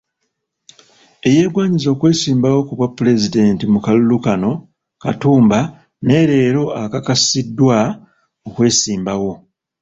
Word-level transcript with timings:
Eyeegwanyiza 1.27 1.87
okwesimbawo 1.91 2.59
ku 2.67 2.73
bwa 2.77 2.87
pulezidenti 2.97 3.63
mu 3.73 3.79
kalulu 3.85 4.17
kano, 4.25 4.51
Katumba, 5.03 5.59
naye 6.03 6.23
leero 6.31 6.63
akakasiddwa 6.83 7.77
okwesimbawo. 8.47 9.31